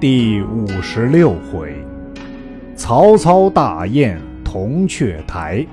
[0.00, 1.74] 第五十六回，
[2.76, 5.66] 曹操大宴铜雀台，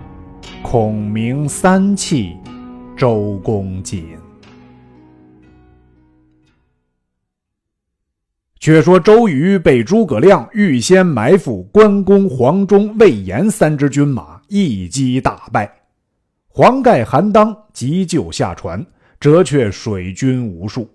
[0.64, 2.36] 孔明三气
[2.98, 4.04] 周公瑾。
[8.60, 15.72] 却说周瑜被诸葛亮预先埋伏关公、黄忠、魏延三支军马，一击大败。
[16.48, 18.84] 黄盖、韩当急救下船，
[19.20, 20.90] 折却水军无数。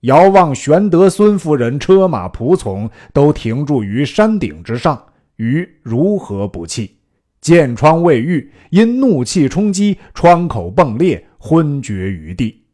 [0.00, 5.04] 遥望玄德、孙夫人车马仆从都停驻于山顶之上，
[5.36, 6.96] 于如何不弃？
[7.42, 12.64] 箭疮未愈，因怒气冲击，窗口迸裂，昏厥于地。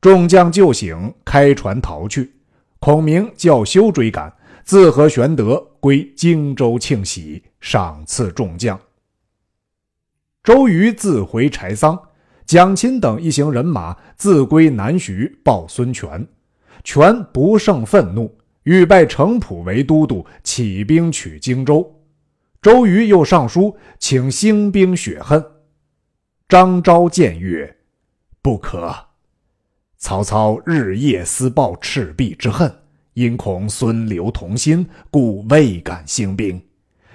[0.00, 2.30] 众将救醒，开船逃去。
[2.78, 4.32] 孔明叫休追赶，
[4.64, 8.78] 自和玄德归荆州庆喜，赏赐众将。
[10.42, 11.98] 周瑜自回柴桑，
[12.46, 16.26] 蒋钦等一行人马自归南徐，报孙权。
[16.82, 22.00] 权不胜愤怒，欲拜程普为都督，起兵取荆州。
[22.62, 25.44] 周瑜又上书请兴兵雪恨。
[26.48, 27.76] 张昭谏曰
[28.42, 28.94] ：“不可。
[29.96, 32.70] 曹操日夜思报赤壁之恨，
[33.14, 36.60] 因恐孙刘同心，故未敢兴兵。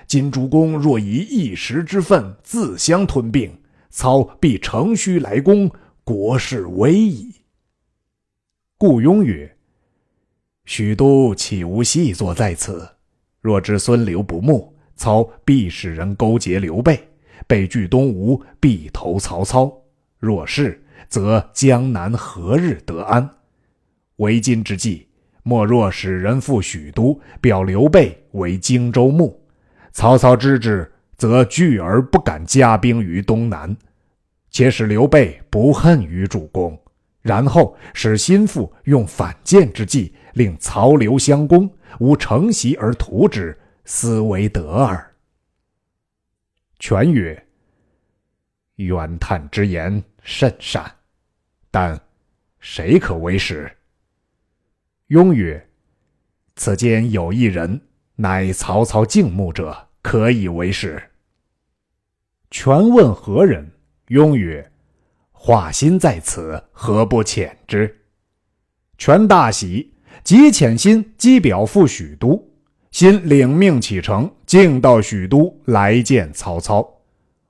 [0.07, 3.55] 今主公若以一时之愤自相吞并，
[3.89, 5.71] 操必乘虚来攻，
[6.03, 7.33] 国事危矣。”
[8.77, 9.54] 顾雍曰。
[10.65, 12.89] 许都岂无细作在此？
[13.41, 16.99] 若知孙刘不睦，操必使人勾结刘备，
[17.47, 19.71] 备据东吴，必投曹操。
[20.17, 23.29] 若是，则江南何日得安？
[24.15, 25.07] 为今之计，
[25.43, 29.39] 莫若使人赴许都，表刘备为荆州牧。
[29.91, 33.77] 曹操知之，则惧而不敢加兵于东南，
[34.49, 36.75] 且使刘备不恨于主公。
[37.25, 41.67] 然后使心腹用反间之计，令曹刘相攻，
[41.99, 45.15] 吾乘袭而屠之，斯为得耳。
[46.77, 47.47] 权曰
[48.77, 50.85] ：“远叹之言甚善，
[51.71, 51.99] 但
[52.59, 53.75] 谁可为使？”
[55.09, 55.67] 雍曰
[56.55, 57.81] ：“此间有一人，
[58.17, 61.01] 乃曹操敬慕者，可以为使。”
[62.51, 63.71] 权问何人？
[64.09, 64.71] 雍曰。
[65.47, 67.95] 华歆在此，何不遣之？
[68.97, 72.51] 权大喜，即遣心机表赴许都。
[72.89, 76.83] 心领命启程，径到许都来见曹操。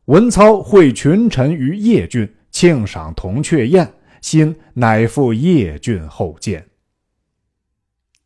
[0.07, 3.89] 文操会群臣于邺郡，庆赏铜雀宴，
[4.19, 6.67] 心乃赴邺郡后见。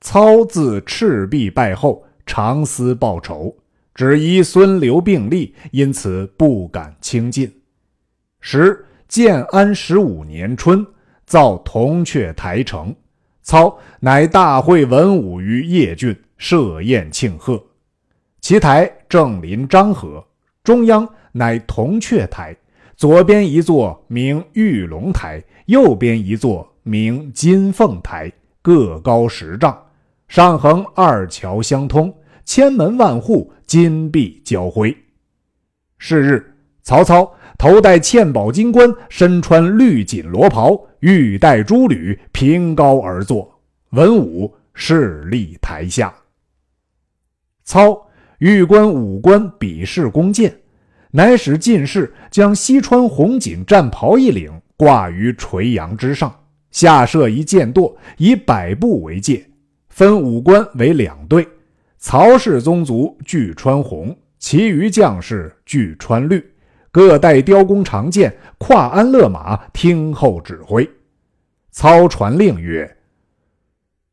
[0.02, 3.56] 操自赤壁败后，常思报仇，
[3.94, 7.62] 只疑孙刘并立，因此不敢轻进。
[8.42, 8.84] 时。
[9.10, 10.86] 建安十五年春，
[11.26, 12.96] 造铜雀台城。
[13.42, 17.62] 操乃大会文武于邺郡，设宴庆贺。
[18.40, 20.24] 其台正临漳河，
[20.64, 22.56] 中央乃铜雀台，
[22.96, 28.32] 左边一座名玉龙台，右边一座名金凤台，
[28.62, 29.76] 各高十丈，
[30.28, 32.16] 上横二桥相通，
[32.46, 34.96] 千门万户，金碧交辉。
[35.98, 37.34] 是日，曹操。
[37.60, 43.60] 头戴嵌宝金冠，身穿绿锦罗袍，玉带珠履，凭高而坐。
[43.90, 46.14] 文武侍立台下。
[47.66, 50.56] 操欲观武官比试弓箭，
[51.12, 56.34] 乃使进士将西川红锦战袍一领挂于垂杨之上，
[56.72, 59.46] 下设一箭垛，以百步为界，
[59.90, 61.46] 分武官为两队。
[61.98, 66.42] 曹氏宗族俱穿红，其余将士俱穿绿。
[66.92, 70.90] 各带雕弓长箭，跨鞍勒马，听候指挥。
[71.72, 72.98] 操传令曰：“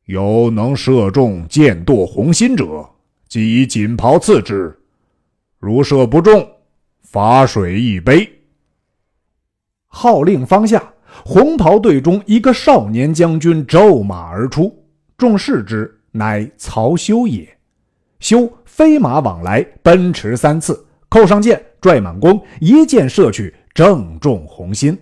[0.04, 2.86] 有能射中箭垛红心者，
[3.28, 4.70] 即以锦袍赐之；
[5.58, 6.46] 如射不中，
[7.02, 8.30] 罚水一杯。”
[9.88, 10.92] 号令方下，
[11.24, 14.84] 红袍队中一个少年将军骤马而出，
[15.16, 17.48] 众视之，乃曹休也。
[18.20, 21.64] 休飞马往来，奔驰三次，扣上箭。
[21.86, 24.98] 拽满弓，一箭射去，正中红心。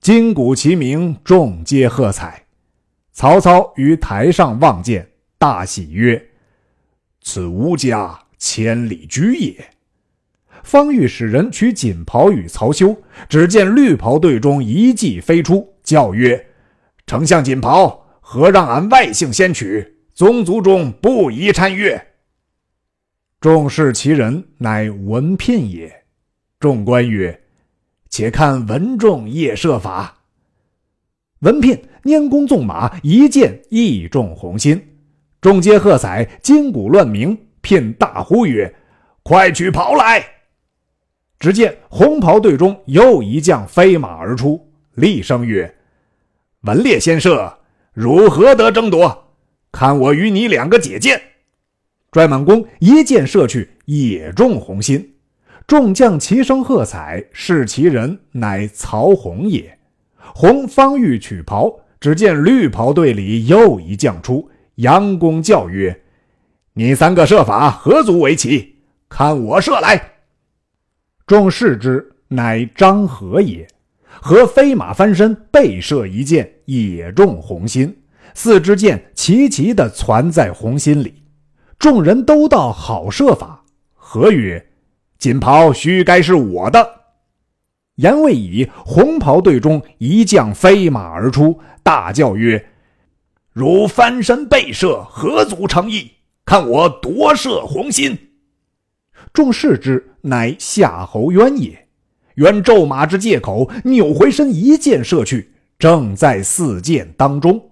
[0.00, 2.44] 金鼓齐鸣，众皆喝彩。
[3.12, 6.24] 曹操于台上望见，大喜曰
[7.22, 9.70] ：“此吾家千里驹也。”
[10.62, 12.96] 方欲使人取锦袍与曹休，
[13.28, 16.46] 只见绿袍队中一骑飞出，叫曰
[17.04, 19.96] ：“丞相锦袍，何让俺外姓先取？
[20.14, 22.00] 宗族中不宜参阅。”
[23.40, 26.01] 众视其人，乃文聘也。
[26.62, 27.42] 众官曰
[28.08, 30.16] ：“且看文仲夜射法。”
[31.42, 34.80] 文聘拈弓纵马，一箭亦中红心。
[35.40, 38.72] 众皆喝彩，金鼓乱鸣，聘大呼曰
[39.24, 40.24] ：“快取袍来！”
[41.40, 44.64] 只见红袍队中又一将飞马而出，
[44.94, 45.74] 厉声曰
[46.62, 47.58] ：“文烈先射，
[47.92, 49.34] 如何得争夺？
[49.72, 51.20] 看我与你两个解箭！”
[52.12, 55.11] 拽满弓一箭射去，也中红心。
[55.66, 59.78] 众将齐声喝彩，是其人乃曹洪也。
[60.34, 66.02] 洪方欲取袍，只见绿袍队里又一将出，扬弓叫曰
[66.74, 68.76] ：“你三个射法何足为奇？
[69.08, 70.12] 看我射来！”
[71.26, 73.66] 众视之，乃张合也。
[74.20, 77.96] 合飞马翻身，背射一箭，也中红心。
[78.34, 81.22] 四支箭齐齐地攒在红心里。
[81.78, 83.64] 众人都道好射法。
[83.94, 84.64] 合曰
[85.22, 87.02] ：“锦袍须该是我的。”
[87.94, 92.66] 言未已，红袍队中一将飞马而出，大叫曰
[93.54, 96.10] ：“如翻身背射，何足成意？
[96.44, 98.18] 看我夺射红心！”
[99.32, 100.08] 众视之。
[100.22, 101.88] 乃夏侯渊也，
[102.36, 107.70] 渊骤马之借口，扭回身，一箭射去，正在四箭当中。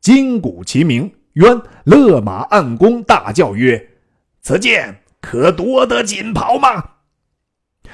[0.00, 3.88] 金鼓齐鸣，渊勒马按弓，大叫曰
[4.42, 6.90] ：“此箭可夺得锦袍吗？”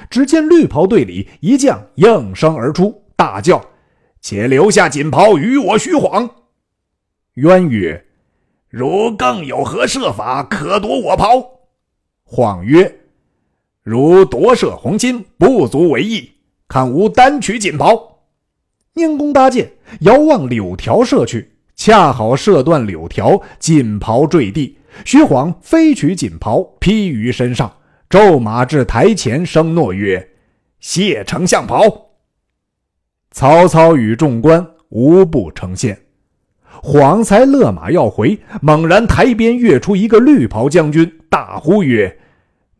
[0.09, 3.63] 只见绿袍队里一将应声而出，大叫
[4.21, 6.29] ：“且留下锦袍与我徐晃。”
[7.35, 8.05] 渊曰
[8.69, 11.59] ：“如更有何设法可夺我袍？”
[12.23, 12.99] 晃曰：
[13.81, 16.31] 如夺射红心不足为意，
[16.67, 18.19] 看吾单取锦袍。
[18.93, 24.77] 拈弓搭箭，遥望柳条射去，恰好射断柳条，锦袍坠地。
[25.05, 27.71] 徐晃飞取锦袍披于身上，
[28.09, 30.31] 骤马至台前，声诺曰
[30.81, 32.09] ：“谢丞相袍。”
[33.29, 35.95] 曹操与众官无不称羡。
[36.81, 42.17] 晃才勒马要回，猛然台边跃出一个绿袍将军，大呼曰：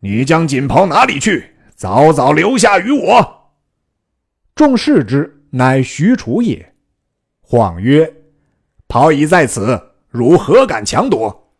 [0.00, 1.54] 你将锦袍哪里去？
[1.76, 3.52] 早早留下与我。
[4.56, 6.74] 众视之，乃许褚也。
[7.40, 8.12] 晃曰
[8.88, 11.52] ：“袍已在此，汝何敢强夺？”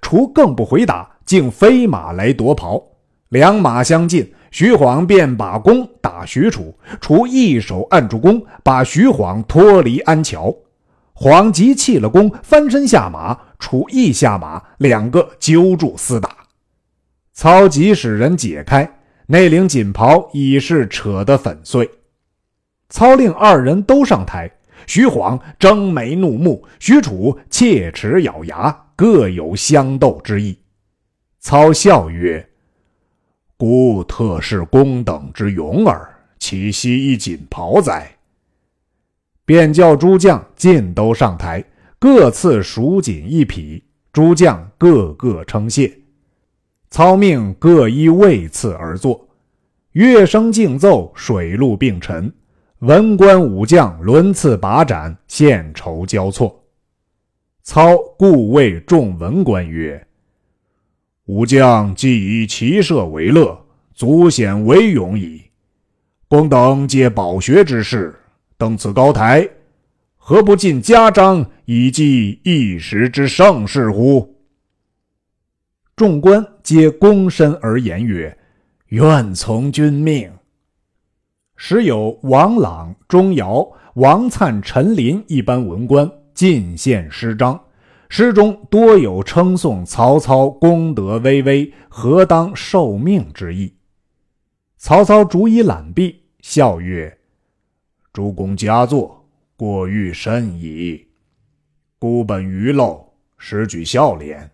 [0.00, 2.89] 楚更不回答，竟飞马来夺袍。
[3.30, 10.54] 两马相近，徐晃便把弓打许褚，楚一手按住弓，把徐晃脱离鞍桥。
[11.12, 16.28] 晃急弃了弓，翻身下马，楚亦下马，两个揪住厮打。
[17.32, 21.88] 操即使人解开那领锦袍，已是扯得粉碎。
[22.88, 24.50] 操令二人都上台。
[24.88, 30.58] 徐晃睁眉怒目，许褚切齿咬牙，各有相斗之意。
[31.38, 32.44] 操笑曰
[33.60, 36.08] ：“孤特是公等之勇耳，
[36.38, 38.10] 岂惜一锦袍哉？”
[39.44, 41.62] 便叫诸将尽都上台，
[41.98, 43.84] 各赐蜀锦一匹。
[44.14, 45.92] 诸将个个称谢。
[46.88, 49.28] 操命各依位次而坐，
[49.92, 52.32] 乐声竞奏，水陆并陈，
[52.78, 56.64] 文官武将轮次把盏，献酬交错。
[57.62, 60.02] 操故谓众文官曰
[61.26, 65.42] ：“武将既以骑射为乐，足显威勇矣。
[66.26, 68.14] 公等皆饱学之士，
[68.56, 69.48] 登此高台，
[70.16, 74.36] 何不尽家章，以记一时之盛事乎？”
[75.94, 78.36] 众官皆躬身而言曰
[78.88, 80.32] ：“愿从君命。”
[81.56, 87.60] 时有王朗、钟繇、王粲、陈琳一班文官进献诗章，
[88.10, 93.72] 诗中多有称颂曹操功德巍巍、何当受命之意。
[94.76, 97.16] 曹操逐一览毕，笑曰
[98.12, 99.24] ：“诸公佳作，
[99.56, 101.06] 过誉甚矣。
[102.00, 103.00] 孤本愚陋，
[103.38, 104.50] 实举笑脸。”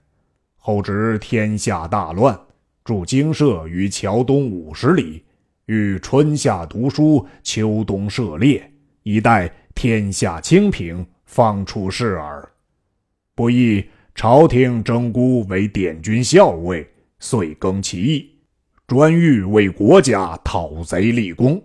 [0.60, 2.38] 后值天下大乱，
[2.84, 5.24] 筑精舍于桥东五十里，
[5.64, 8.70] 欲春夏读书，秋冬射猎，
[9.02, 12.46] 以待天下清平，方出世耳。
[13.36, 16.88] 不意朝廷征孤为典军校尉，
[17.20, 18.30] 遂更其意，
[18.86, 21.62] 专欲为国家讨贼立功。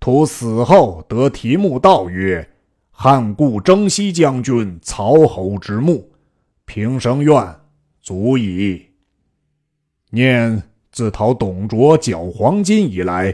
[0.00, 2.48] 图死后得题目道曰
[2.90, 6.10] ：“汉故征西将军曹侯之墓。”
[6.64, 7.56] 平生愿。
[8.00, 8.82] 足矣。
[10.10, 13.32] 念自讨董卓缴黄金以来，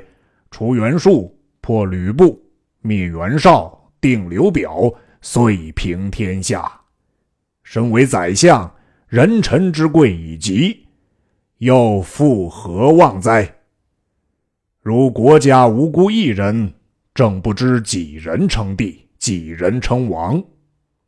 [0.50, 2.42] 除袁术，破吕布，
[2.82, 4.92] 灭袁绍，定刘表，
[5.22, 6.77] 遂平天下。
[7.70, 8.74] 身为宰相，
[9.08, 10.86] 人臣之贵已极，
[11.58, 13.56] 又复何望哉？
[14.80, 16.72] 如国家无辜一人，
[17.12, 20.42] 正不知几人称帝，几人称王，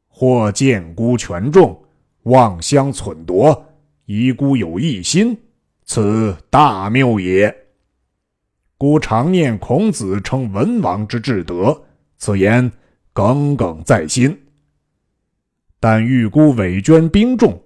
[0.06, 1.82] 或见孤权重。
[2.24, 3.64] 妄相忖夺，
[4.04, 5.34] 遗孤有异心，
[5.86, 7.56] 此大谬也。
[8.76, 11.84] 孤常念孔子称文王之至德，
[12.18, 12.70] 此言
[13.14, 14.38] 耿耿在心。
[15.80, 17.58] 但欲孤委捐兵众，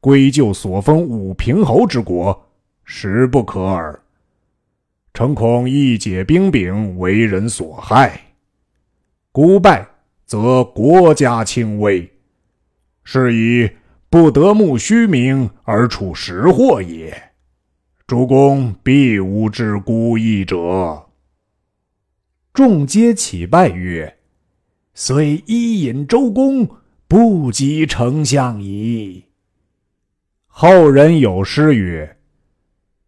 [0.00, 2.48] 归咎所封武平侯之国，
[2.84, 4.02] 实不可耳。
[5.12, 8.18] 诚恐一解兵柄，为人所害。
[9.30, 9.86] 孤败，
[10.24, 12.10] 则国家轻危，
[13.04, 13.70] 是以
[14.08, 17.30] 不得慕虚名而处实祸也。
[18.06, 21.06] 主公必无知孤意者。
[22.52, 24.16] 众皆起拜曰
[24.94, 26.68] ：“虽伊尹周公，
[27.14, 29.22] 不及丞相矣。”
[30.50, 32.16] 后人有诗曰。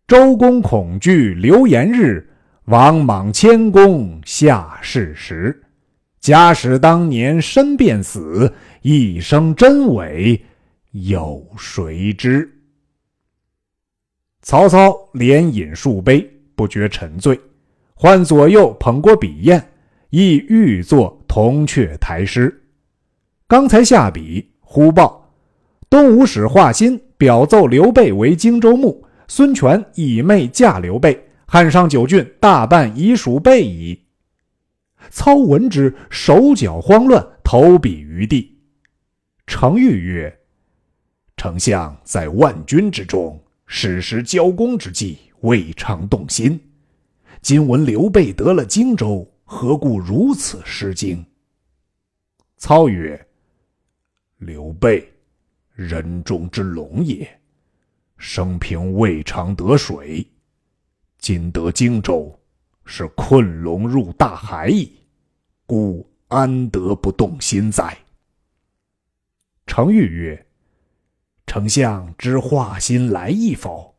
[0.07, 2.25] 周公恐惧流言日，
[2.67, 5.61] 王莽谦恭下士时。
[6.21, 10.41] 假使当年身便死，一生真伪
[10.93, 12.49] 有谁知？
[14.41, 17.37] 曹操连饮数杯，不觉沉醉，
[17.93, 19.61] 唤左右捧过笔砚，
[20.11, 22.63] 亦欲作铜雀台诗。
[23.49, 25.33] 刚才下笔，忽报
[25.89, 29.07] 东吴使华歆表奏刘备为荆州牧。
[29.29, 34.03] 孙权以妹嫁刘备，汉上九郡大半已属备矣。
[35.11, 38.59] 操闻之，手脚慌乱，投笔于地。
[39.47, 40.41] 程昱曰
[41.37, 46.61] ：“丞相在万军之中，矢石交攻之际，未尝动心。
[47.43, 51.25] 今闻刘备得了荆州，何故如此失惊？”
[52.59, 53.25] 操曰
[54.39, 55.13] ：“刘备，
[55.75, 57.41] 人中之龙也。”
[58.19, 60.27] 生平未尝得水，
[61.19, 62.39] 今得荆州，
[62.87, 65.01] 是困龙入大海矣。
[65.67, 67.99] 故安得不动心哉？
[69.67, 70.47] 程昱曰
[71.47, 73.95] ：“丞相知华歆来意否？”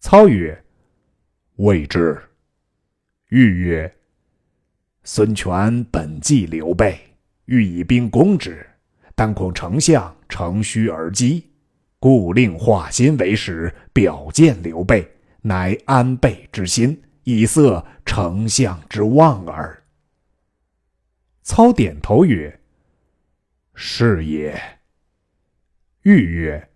[0.00, 0.64] 操曰
[1.56, 2.22] ：“未知。”
[3.28, 3.96] 豫曰
[5.04, 6.98] ：“孙权本忌刘备，
[7.46, 8.66] 欲以兵攻之，
[9.14, 11.50] 但恐丞相乘虚而击。”
[11.98, 19.82] 故令化心为使，表见刘备，乃安备之心，以塞丞相之望耳。
[21.42, 22.60] 操点头曰
[23.74, 24.60] ：“是也。”
[26.04, 26.68] 豫曰：“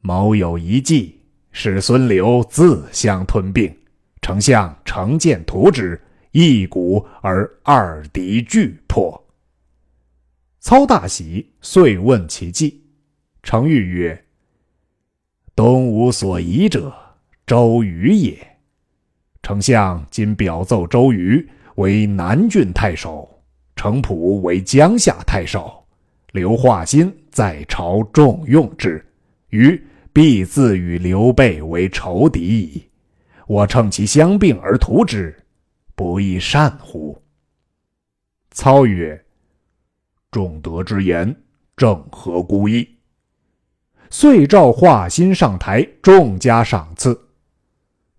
[0.00, 1.20] 某有一计，
[1.52, 3.76] 使孙刘自相吞并，
[4.22, 9.22] 丞相乘剑屠之，一鼓而二敌俱破。”
[10.60, 12.84] 操大喜，遂问其计。
[13.42, 14.22] 程昱曰：
[15.56, 16.94] 东吴所疑者，
[17.46, 18.46] 周瑜也。
[19.42, 23.42] 丞相今表奏周瑜为南郡太守，
[23.74, 25.82] 程普为江夏太守，
[26.32, 29.02] 刘化新在朝重用之，
[29.48, 32.82] 于必自与刘备为仇敌矣。
[33.46, 35.34] 我乘其相并而图之，
[35.94, 37.22] 不亦善乎？
[38.50, 39.24] 操曰
[40.30, 41.34] ：“仲德之言，
[41.76, 42.88] 正合孤意。”
[44.10, 47.18] 遂召华歆上台，重加赏赐。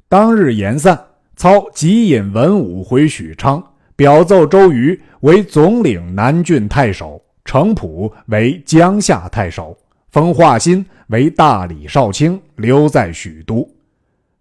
[0.07, 0.99] 当日言散，
[1.35, 3.61] 操即引文武回许昌，
[3.95, 9.77] 表奏周瑜为总领南郡太守，程普为江夏太守，
[10.09, 13.69] 封华歆为大理少卿，留在许都，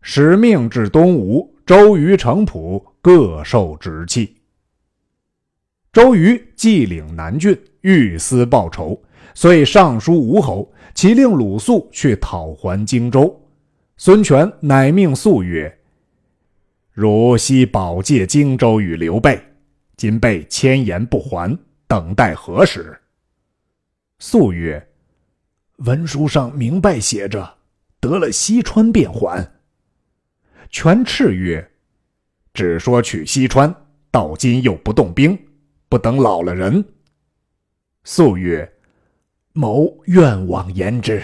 [0.03, 1.53] 使命至东吴。
[1.67, 4.35] 周瑜、程普各受职气。
[5.93, 9.03] 周瑜既领南郡，欲思报仇。
[9.35, 13.49] 遂上书吴侯，其令鲁肃去讨还荆州。
[13.97, 15.79] 孙权乃命肃曰
[16.95, 19.43] ：“汝昔保借荆州与刘备，
[19.97, 22.97] 今被千言不还，等待何时？”
[24.21, 24.89] 肃曰
[25.79, 27.57] ：“文书上明白写着，
[27.99, 29.45] 得了西川便还。”
[30.71, 31.69] 权叱曰
[32.55, 33.75] ：“只说取西川，
[34.13, 35.37] 到今又不动兵，
[35.91, 36.83] 不等老了人。”
[38.05, 38.67] 肃曰。
[39.53, 41.21] 某愿往言之，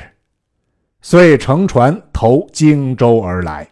[1.00, 3.70] 遂乘船投荆州而来。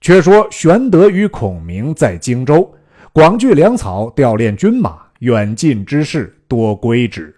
[0.00, 2.74] 却说玄德与孔明在荆州
[3.12, 7.32] 广聚粮草，调练军马，远近之事多归之。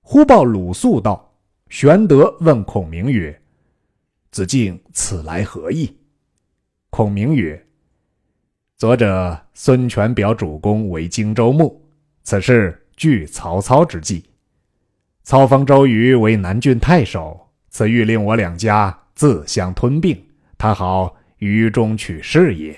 [0.00, 1.30] 忽报鲁肃道，
[1.68, 3.38] 玄德问孔明曰
[4.32, 5.94] ：“子敬此来何意？”
[6.88, 7.62] 孔明曰
[8.80, 11.86] ：“作者孙权表主公为荆州牧，
[12.22, 14.24] 此事据曹操之计。”
[15.22, 20.18] 操封周瑜为南郡太守，此欲令我两家自相吞并，
[20.56, 22.74] 他好于中取势也。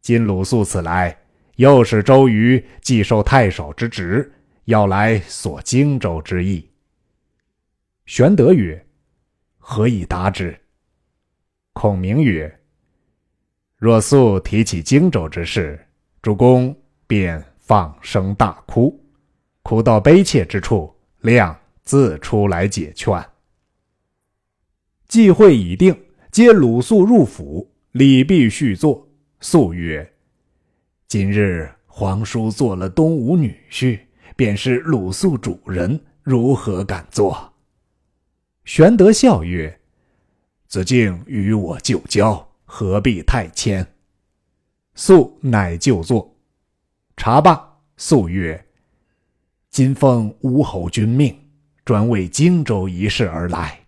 [0.00, 1.18] 今鲁肃此来，
[1.56, 4.32] 又使周瑜既受太守之职，
[4.66, 6.70] 要来索荆州之意，
[8.06, 8.86] 玄德曰
[9.58, 10.56] ：“何以答之？”
[11.74, 12.48] 孔明曰
[13.78, 15.78] ：“若素提起荆州之事，
[16.20, 19.00] 主公便放声大哭，
[19.62, 23.24] 哭到悲切之处，亮自出来解劝。”
[25.06, 25.96] 祭会已定，
[26.32, 29.08] 接鲁肃入府，礼毕续坐。
[29.40, 30.12] 肃曰
[31.06, 34.00] ：“今日皇叔做了东吴女婿，
[34.34, 37.54] 便是鲁肃主人，如何敢做？”
[38.66, 39.80] 玄德笑曰
[40.66, 43.94] ：“子敬与我旧交，何必太谦？”
[44.94, 46.36] 肃乃就坐。
[47.16, 48.66] 茶罢，肃曰
[49.70, 51.36] ：“今奉吴侯君命，
[51.84, 53.80] 专为荆州一事而来。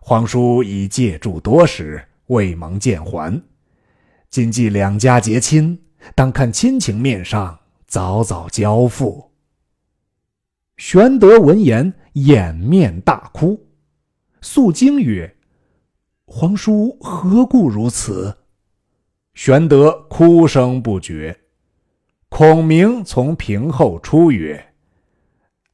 [0.00, 3.40] 皇叔已借住多时，未蒙见还。
[4.30, 5.80] 今既两家结亲，
[6.14, 9.30] 当看亲情面上，早早交付。”
[10.78, 13.66] 玄德闻言，掩面大哭。
[14.40, 15.36] 肃惊曰
[16.30, 18.36] ：“皇叔何故如此？”
[19.32, 21.34] 玄德哭声不绝。
[22.28, 24.74] 孔明从屏后出曰：“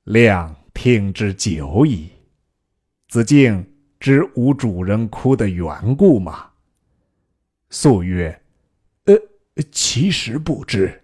[0.05, 2.09] 亮听之久矣。
[3.09, 3.69] 子敬
[3.99, 6.51] 知吾主人哭的缘故吗？”
[7.71, 8.41] 肃曰
[9.07, 9.15] ：“呃，
[9.73, 11.03] 其实不知。”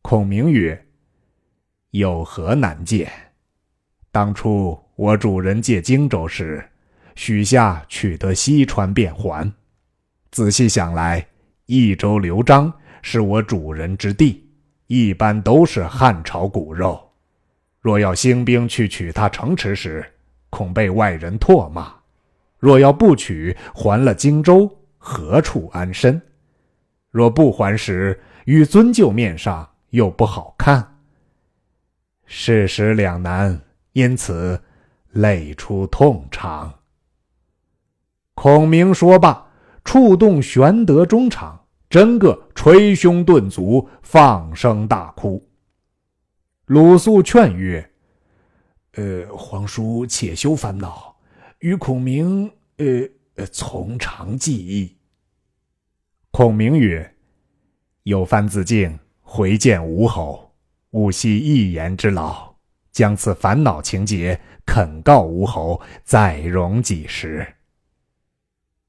[0.00, 0.86] 孔明曰
[1.92, 3.12] ：“有何难见？
[4.10, 6.62] 当初……”我主人借荆州时，
[7.20, 9.52] 许下取得西川便还。
[10.30, 11.26] 仔细想来，
[11.66, 12.72] 益州刘璋
[13.02, 14.48] 是我主人之地，
[14.86, 16.98] 一般都是汉朝骨肉。
[17.82, 20.02] 若要兴兵去取他城池时，
[20.48, 21.92] 恐被外人唾骂；
[22.58, 26.18] 若要不取，还了荆州，何处安身？
[27.10, 30.96] 若不还时，与尊舅面上又不好看。
[32.24, 33.60] 事实两难，
[33.92, 34.58] 因此。
[35.12, 36.72] 泪出痛肠。
[38.42, 39.52] 孔明说罢，
[39.84, 45.46] 触动玄德中场，真个捶胸顿足，放声大哭。
[46.64, 47.90] 鲁肃劝曰
[48.96, 51.14] ：“呃，皇叔且休烦恼，
[51.58, 54.96] 与孔明，呃，从长计议。”
[56.32, 57.14] 孔明曰
[58.04, 60.50] ：“有番子敬回见吴侯，
[60.92, 62.54] 勿惜一言之劳。”
[62.90, 67.46] 将此烦恼情节恳告吴侯，再容几时？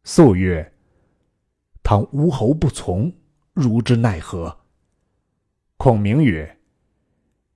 [0.04, 0.74] 肃曰
[1.84, 3.14] ：“倘吴侯不从，
[3.54, 4.58] 如之奈何？”
[5.78, 6.58] 孔明曰：“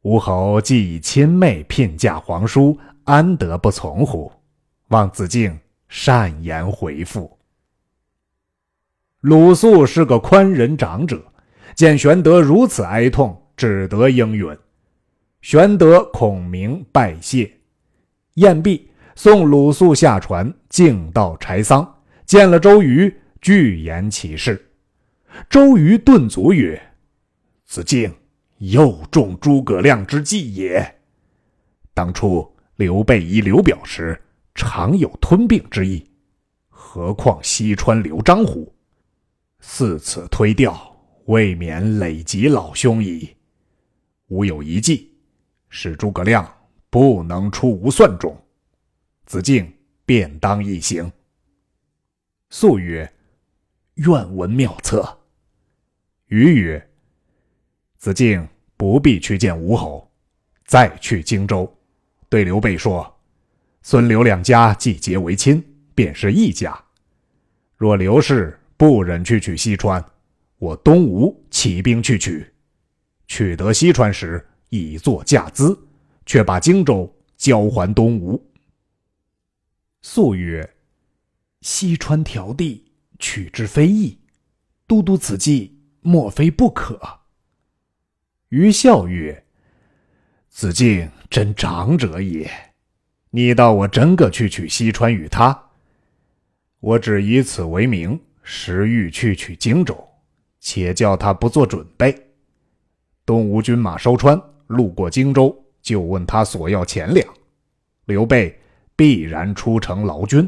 [0.03, 4.31] 吴侯既以亲妹聘嫁皇叔，安得不从乎？
[4.89, 7.37] 望子敬善言回复。”
[9.21, 11.23] 鲁肃是个宽仁长者，
[11.75, 14.55] 见玄德如此哀痛，只得应允。
[15.41, 17.51] 玄德、孔明拜谢，
[18.35, 21.94] 宴毕，送鲁肃下船，径到柴桑，
[22.25, 24.71] 见了周瑜，具言其事。
[25.49, 26.81] 周瑜顿足曰
[27.65, 28.13] ：“子敬
[28.57, 30.99] 又中诸葛亮之计也。
[31.93, 34.19] 当初刘备疑刘表时，
[34.55, 36.09] 常有吞并之意，
[36.69, 38.73] 何况西川刘璋乎？
[39.59, 43.35] 似此推掉，未免累及老兄矣。
[44.27, 45.11] 吾有一计。”
[45.67, 46.49] 使诸葛亮
[46.89, 48.33] 不能出吴算中，
[49.25, 49.69] 子敬
[50.05, 51.11] 便当一行。
[52.57, 53.13] 肃曰
[53.95, 55.19] ：“愿闻妙策。”
[56.27, 56.89] 瑜曰
[57.99, 60.09] ：“子敬不必去见吴侯，
[60.63, 61.69] 再去荆州，
[62.29, 63.13] 对刘备说
[63.83, 65.61] ：‘孙刘两家既结为亲，
[65.93, 66.81] 便是一家。
[67.75, 70.01] 若刘氏不忍去取西川，
[70.57, 72.49] 我东吴起兵去取，
[73.27, 75.77] 取得西川时。”以作价资，
[76.25, 78.41] 却把荆州交还东吴。
[80.01, 80.67] 肃曰
[81.65, 82.85] ：“西川条地，
[83.17, 84.19] 取之非易。
[84.85, 86.99] 都督此计，莫非不可？”
[88.49, 89.43] 于笑曰
[90.47, 92.47] ：“子敬真长者也。
[93.31, 95.69] 你道我真个去取西川与他？
[96.81, 100.07] 我只以此为名，实欲去取荆州，
[100.59, 102.15] 且叫他不做准备。
[103.25, 107.27] 东吴军马收川。”路过荆州，就问他索要钱粮，
[108.05, 108.59] 刘备
[108.95, 110.47] 必然出城劳军。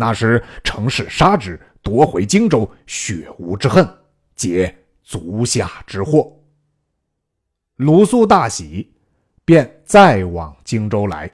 [0.00, 3.86] 那时乘势杀之，夺回荆州，雪无之恨，
[4.34, 6.34] 解足下之祸。
[7.76, 8.90] 鲁肃大喜，
[9.44, 11.30] 便再往荆州来。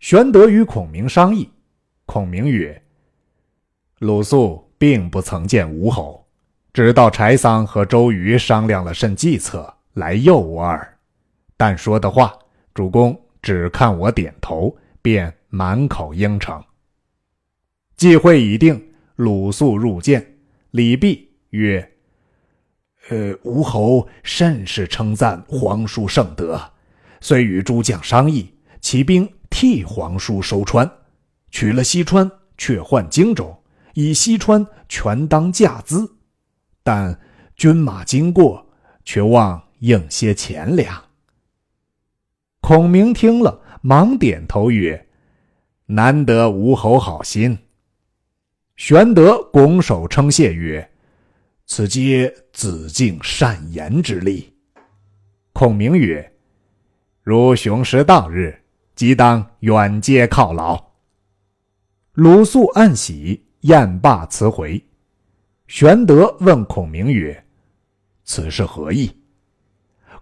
[0.00, 1.50] 玄德与孔明商议，
[2.04, 2.82] 孔明曰
[4.00, 6.26] ：“鲁肃并不曾见吴侯，
[6.74, 10.98] 只到柴桑和周瑜商量了甚计策，来诱我耳。”
[11.56, 12.38] 但说的话，
[12.74, 16.62] 主公只看我点头，便满口应承。
[18.02, 18.84] 计会已定，
[19.14, 20.34] 鲁肃入见，
[20.72, 21.92] 礼毕曰
[23.10, 26.60] ：“呃，吴侯甚是称赞皇叔圣德，
[27.20, 30.90] 遂与诸将商议，起兵替皇叔收川，
[31.52, 33.56] 取了西川，却换荆州，
[33.94, 36.16] 以西川全当价资，
[36.82, 37.16] 但
[37.54, 38.66] 军马经过，
[39.04, 41.04] 却望应些钱粮。”
[42.58, 45.06] 孔明听了，忙点头曰
[45.86, 47.56] ：“难得吴侯好心。”
[48.76, 50.90] 玄德拱手称谢曰
[51.66, 54.52] ：“此皆子敬善言之力。”
[55.52, 56.32] 孔明曰
[57.22, 58.58] ：“如雄师当日，
[58.94, 60.82] 即当远接犒劳。”
[62.14, 64.82] 鲁肃暗喜，宴罢辞回。
[65.68, 67.44] 玄德问孔明曰
[68.24, 69.14] ：“此是何意？”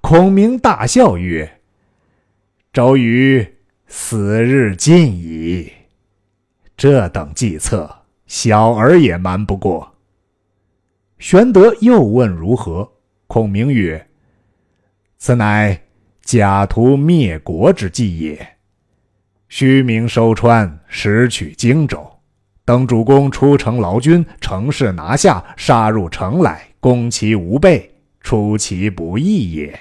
[0.02, 1.60] 孔明大笑曰
[2.72, 3.46] ：“周瑜
[3.86, 5.72] 死日近矣，
[6.76, 7.96] 这等计策。”
[8.30, 9.96] 小儿也瞒不过。
[11.18, 12.88] 玄德又问如何，
[13.26, 14.08] 孔明曰
[15.18, 15.82] ：“此乃
[16.22, 18.56] 假图灭国之计也。
[19.48, 22.08] 虚名收川，实取荆州，
[22.64, 29.76] 等主公出城劳军，乘势拿下，杀入城来，攻其无备，出其不意也。”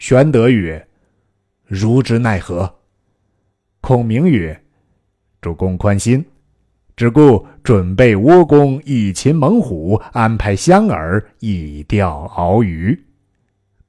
[0.00, 0.88] 玄德曰
[1.68, 2.74] ：“如之奈何？”
[3.82, 4.58] 孔明曰
[5.42, 6.24] ：“主公宽心。”
[7.02, 12.96] 只顾准备倭弓以擒猛虎，安排香饵以钓鳌鱼。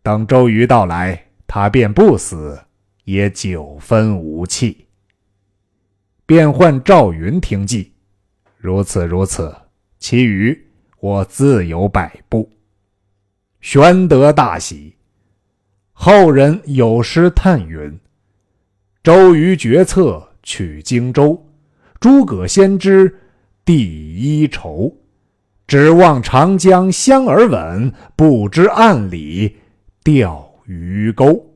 [0.02, 2.60] 等周瑜到来，他便不死，
[3.04, 4.88] 也九分无气。
[6.26, 7.92] 便唤赵云听计，
[8.58, 9.56] 如此如此，
[10.00, 10.60] 其余
[11.00, 12.50] 我自有摆布。
[13.62, 14.96] 玄德大喜。
[15.92, 17.96] 后人有诗叹云
[19.04, 21.40] ：“周瑜决策取荆州。”
[22.04, 23.18] 诸葛先知
[23.64, 23.78] 第
[24.18, 24.94] 一筹，
[25.66, 29.56] 指望长江香而稳，不知暗里
[30.04, 31.50] 钓鱼钩。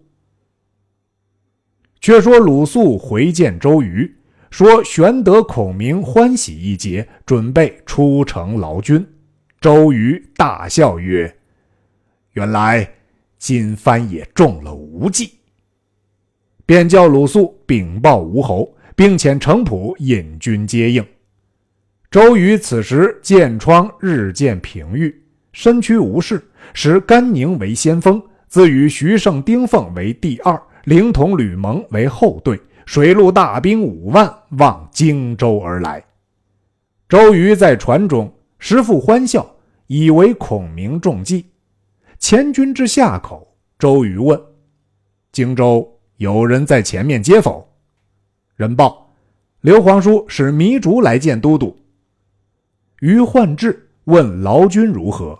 [1.99, 4.09] 却说鲁肃回见周瑜，
[4.49, 9.05] 说玄德、孔明欢喜一节，准备出城劳军。
[9.59, 11.37] 周瑜大笑曰
[12.31, 12.89] ：“原来
[13.37, 15.33] 金帆也中了无计。”
[16.65, 18.73] 便叫鲁肃禀报吴侯。
[18.97, 21.05] 并遣程普引军接应。
[22.09, 25.15] 周瑜此时箭疮日渐平愈，
[25.53, 36.03] 身躯无事，使甘宁为先锋，自与徐盛、丁奉为第二，灵统、吕蒙为后队，水陆大兵五万望荆州而来。
[37.07, 39.47] 周瑜在船中时复欢笑，
[39.85, 41.45] 以为孔明中计。
[42.17, 44.41] 前军之下口，周瑜问
[45.31, 47.63] ：“荆州有人在前面接否？”
[48.57, 49.13] 人报，
[49.61, 51.77] 刘皇叔使糜竺来见都督。
[53.01, 55.39] 于焕志问劳军如何，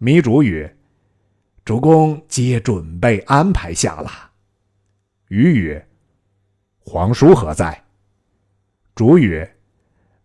[0.00, 0.76] 糜竺曰
[1.64, 4.10] ：“主公皆准备安排下了。”
[5.28, 5.88] 于曰
[6.84, 7.84] ：“皇叔何在？”
[8.94, 9.50] 竺曰：“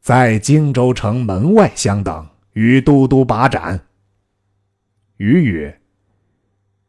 [0.02, 3.80] 在荆州城门外相等，与都督把盏。”
[5.16, 5.80] 于曰：“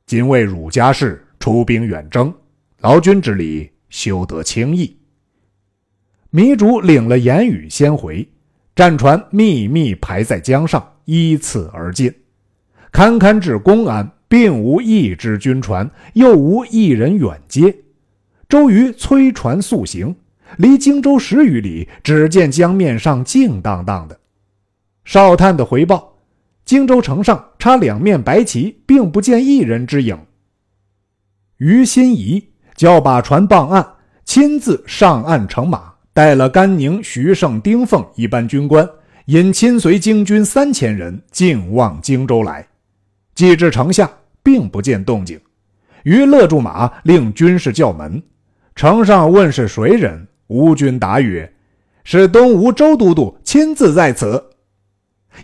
[0.05, 2.35] 今为汝家事，出兵远征，
[2.79, 4.99] 劳军之礼，休得轻易。”
[6.35, 8.29] 糜竺领了言语，先回。
[8.75, 12.13] 战船密密排在江上，依次而进。
[12.91, 17.77] 堪堪至公安，并无一支军船，又无一人远接。
[18.49, 20.17] 周瑜催船速行，
[20.57, 24.19] 离荆州十余里，只见江面上静荡荡的。
[25.05, 26.17] 哨探的回报：
[26.65, 30.19] 荆州城上插两面白旗，并不见一人之影。
[31.59, 33.87] 于心疑，叫把船傍岸，
[34.25, 35.94] 亲自上岸乘马。
[36.15, 38.89] 带了甘宁、徐盛、丁奉一班军官，
[39.27, 42.65] 引亲随京军三千人，径往荆州来。
[43.35, 44.09] 既至城下，
[44.41, 45.41] 并不见动静，
[46.05, 48.23] 于勒住马，令军士叫门。
[48.77, 51.53] 城上问是谁人，吴军答曰
[52.05, 54.41] ：“是东吴周都督亲自在此。”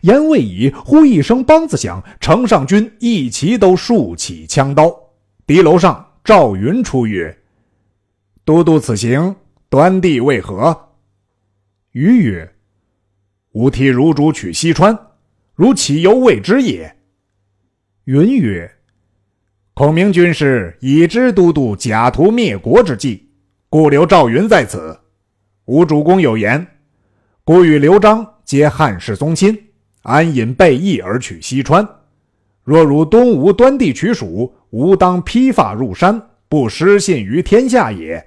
[0.02, 4.96] 言未已，忽一声梆子响，城上军一齐都竖起枪刀。
[5.44, 7.36] 敌楼上赵云出曰
[8.46, 9.34] ：“都督此行。”
[9.70, 10.76] 端地为何？
[11.92, 12.52] 瑜曰
[13.54, 14.98] ：“吾替汝主取西川，
[15.54, 16.96] 汝岂犹未知也？”
[18.02, 18.68] 云曰
[19.72, 23.30] ：“孔明军师已知都督假图灭国之计，
[23.68, 24.98] 故留赵云在此。
[25.66, 26.66] 吾主公有言，
[27.44, 29.56] 故与刘璋皆汉室宗亲，
[30.02, 31.88] 安隐备义而取西川。
[32.64, 38.26] 若汝东吴端地取蜀，吾当披发入山，不失信于天下也。”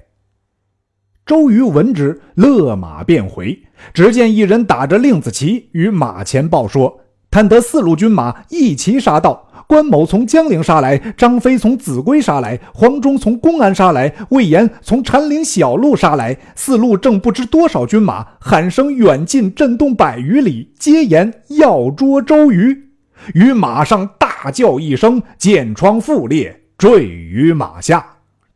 [1.25, 3.57] 周瑜闻之，勒马便回。
[3.93, 6.99] 只见一人打着令子旗，与马前报说
[7.31, 9.47] ：“探得四路军马一齐杀到。
[9.65, 16.37] 关某从江陵杀来，张飞从秭归杀来，黄忠从公安杀来，魏延从禅陵小路杀来。
[16.55, 22.89] 四路正不知多少军马，喊声远近，震动百余里，皆言要捉周瑜。
[23.33, 28.05] 于马上大叫一声，剑疮覆裂，坠于马下。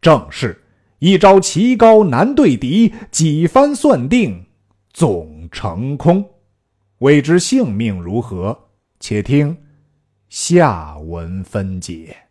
[0.02, 0.64] 正是。”
[1.00, 4.46] 一招棋高难对敌，几番算定
[4.92, 6.26] 总成空。
[7.00, 8.58] 未知性命如何？
[9.00, 9.56] 且听
[10.30, 12.27] 下文分解。